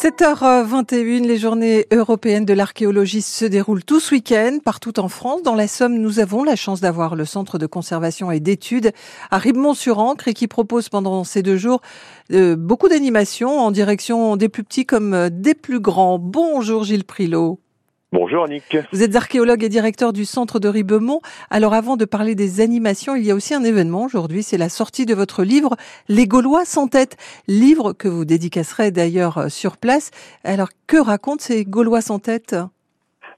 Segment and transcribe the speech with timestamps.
[0.00, 5.42] 7h21, les journées européennes de l'archéologie se déroulent tout ce week-end partout en France.
[5.42, 8.92] Dans la Somme, nous avons la chance d'avoir le centre de conservation et d'études
[9.32, 11.80] à Ribemont-sur-Ancre et qui propose pendant ces deux jours
[12.32, 16.20] euh, beaucoup d'animations en direction des plus petits comme des plus grands.
[16.20, 17.58] Bonjour Gilles Prilot.
[18.10, 18.74] Bonjour Annick.
[18.90, 21.20] Vous êtes archéologue et directeur du centre de Ribemont.
[21.50, 24.70] Alors avant de parler des animations, il y a aussi un événement aujourd'hui, c'est la
[24.70, 25.76] sortie de votre livre
[26.08, 27.18] Les Gaulois sans tête,
[27.48, 30.10] livre que vous dédicacerez d'ailleurs euh, sur place.
[30.42, 32.56] Alors que racontent ces Gaulois sans tête?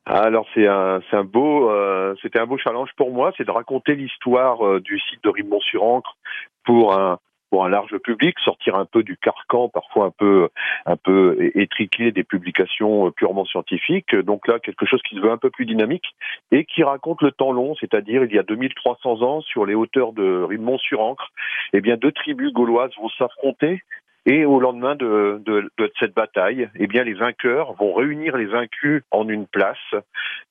[0.06, 3.50] Alors c'est un c'est un beau euh, c'était un beau challenge pour moi, c'est de
[3.50, 6.16] raconter l'histoire euh, du site de Ribemont-sur-Ancre
[6.64, 7.18] pour un
[7.50, 10.48] pour un large public, sortir un peu du carcan, parfois un peu
[10.86, 14.14] un peu étriqué des publications euh, purement scientifiques.
[14.14, 16.14] Donc là, quelque chose qui se veut un peu plus dynamique
[16.52, 20.12] et qui raconte le temps long, c'est-à-dire il y a 2300 ans, sur les hauteurs
[20.12, 21.32] de Rimont-sur-Ancre,
[21.72, 23.82] eh bien deux tribus gauloises vont s'affronter
[24.26, 29.02] et au lendemain de, de, cette bataille, eh bien, les vainqueurs vont réunir les vaincus
[29.10, 29.78] en une place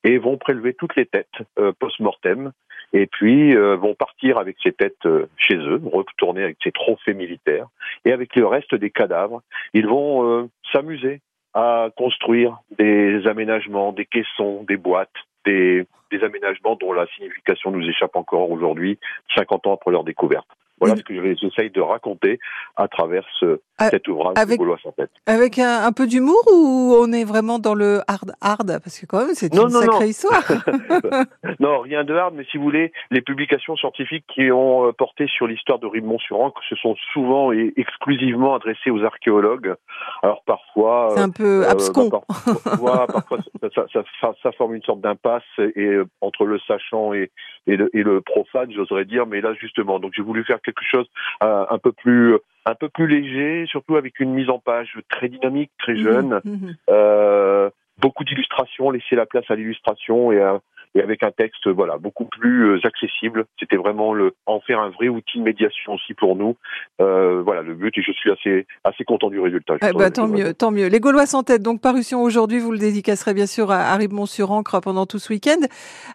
[0.03, 1.27] et vont prélever toutes les têtes
[1.59, 2.51] euh, post-mortem
[2.93, 7.13] et puis euh, vont partir avec ces têtes euh, chez eux, retourner avec ces trophées
[7.13, 7.67] militaires
[8.05, 9.41] et avec le reste des cadavres,
[9.73, 11.21] ils vont s'amuser
[11.53, 15.09] à construire des aménagements, des caissons, des boîtes,
[15.45, 18.97] des, des aménagements dont la signification nous échappe encore aujourd'hui,
[19.35, 20.47] 50 ans après leur découverte.
[20.79, 22.39] Voilà ce que j'essaye de raconter
[22.75, 25.11] à travers ce, ah, cet ouvrage avec, de Gaulois sans tête.
[25.25, 28.79] Avec un, un, peu d'humour ou on est vraiment dans le hard hard?
[28.83, 30.09] Parce que quand même, c'est une non, sacrée non.
[30.09, 30.43] histoire.
[31.59, 35.27] non, rien de hard, mais si vous voulez, les publications scientifiques qui ont euh, porté
[35.27, 39.75] sur l'histoire de Ribemont-sur-Ancre se sont souvent et exclusivement adressées aux archéologues.
[40.23, 41.13] Alors parfois...
[41.15, 42.09] C'est un peu euh, abscon.
[42.09, 42.21] Bah,
[42.63, 47.13] parfois, parfois ça, ça, ça, ça, forme une sorte d'impasse et euh, entre le sachant
[47.13, 47.31] et,
[47.67, 49.25] et, le, et le profane, j'oserais dire.
[49.25, 51.07] Mais là, justement, donc j'ai voulu faire quelque chose
[51.43, 52.35] euh, un peu plus
[52.65, 56.41] un peu plus léger, surtout avec une mise en page très dynamique, très mmh jeune,
[56.43, 60.61] mmh euh, beaucoup d'illustrations, laisser la place à l'illustration et un,
[60.95, 63.45] et avec un texte voilà beaucoup plus euh, accessible.
[63.59, 66.55] C'était vraiment le en faire un vrai outil de médiation aussi pour nous.
[67.01, 69.75] Euh, voilà le but et je suis assez assez content du résultat.
[69.81, 70.87] Eh ben, tant mieux, tant mieux.
[70.87, 75.05] Les Gaulois sans tête, donc parution aujourd'hui, vous le dédicacerez bien sûr à Ribemont-sur-Ancre pendant
[75.05, 75.59] tout ce week-end.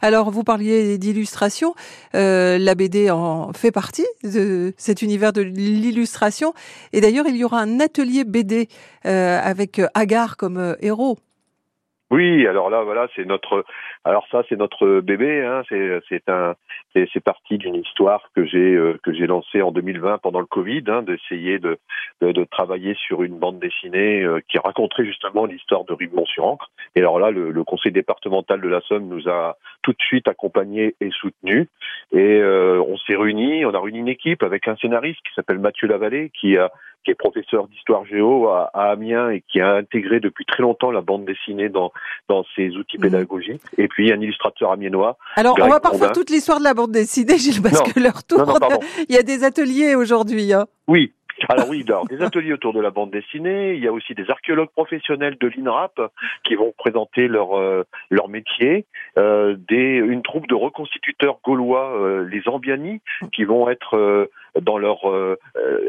[0.02, 1.74] Alors vous parliez d'illustration,
[2.14, 6.54] euh, la BD en fait partie de cet univers de l'illustration
[6.92, 8.68] et d'ailleurs il y aura un atelier BD
[9.06, 11.18] euh, avec Agar comme euh, héros.
[12.14, 13.64] Oui, alors là, voilà, c'est notre,
[14.04, 15.44] alors ça, c'est notre bébé.
[15.44, 16.54] Hein, c'est, c'est un,
[16.92, 20.46] c'est, c'est parti d'une histoire que j'ai, euh, que j'ai lancée en 2020 pendant le
[20.46, 21.76] Covid, hein, d'essayer de,
[22.20, 26.70] de, de, travailler sur une bande dessinée euh, qui raconterait justement l'histoire de Ribemont-sur-Ancre.
[26.94, 30.28] Et alors là, le, le, conseil départemental de la Somme nous a tout de suite
[30.28, 31.66] accompagnés et soutenus.
[32.12, 35.58] Et euh, on s'est réunis, on a réuni une équipe avec un scénariste qui s'appelle
[35.58, 36.70] Mathieu Lavallée, qui a
[37.04, 40.90] qui est professeur d'histoire géo à, à, Amiens et qui a intégré depuis très longtemps
[40.90, 41.92] la bande dessinée dans,
[42.28, 43.02] dans ses outils mmh.
[43.02, 43.62] pédagogiques.
[43.78, 45.16] Et puis un illustrateur amiénois.
[45.36, 47.92] Alors on va pas refaire toute l'histoire de la bande dessinée, Gilles, parce non.
[47.92, 48.58] que leur tour,
[49.08, 50.52] il y a des ateliers aujourd'hui.
[50.52, 50.66] Hein.
[50.86, 51.12] Oui,
[51.48, 53.74] alors oui, alors, des ateliers autour de la bande dessinée.
[53.74, 56.00] Il y a aussi des archéologues professionnels de l'INRAP
[56.44, 58.86] qui vont présenter leur euh, leur métier.
[59.18, 63.00] Euh, des une troupe de reconstituteurs gaulois, euh, les Ambiani,
[63.32, 65.36] qui vont être euh, dans leur euh,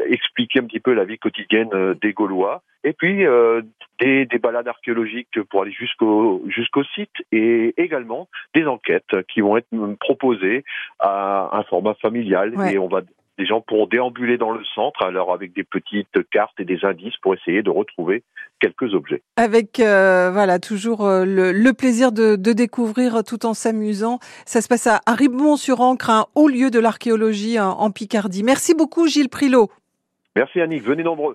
[0.06, 2.62] expliquer un petit peu la vie quotidienne des Gaulois.
[2.84, 3.24] Et puis
[3.98, 9.56] des, des balades archéologiques pour aller jusqu'au jusqu'au site et également des enquêtes qui vont
[9.56, 9.66] être
[9.98, 10.62] proposées
[11.00, 12.74] à un format familial ouais.
[12.74, 13.00] et on va
[13.38, 17.16] les gens pourront déambuler dans le centre, alors avec des petites cartes et des indices
[17.18, 18.22] pour essayer de retrouver
[18.60, 19.22] quelques objets.
[19.36, 24.18] Avec euh, voilà toujours euh, le, le, plaisir de, de, découvrir tout en s'amusant.
[24.46, 28.42] Ça se passe à, à Ribemont-sur-Ancre, un haut lieu de l'archéologie en Picardie.
[28.42, 29.70] Merci beaucoup Gilles Prilot.
[30.36, 31.34] Merci Annick, venez nombreux.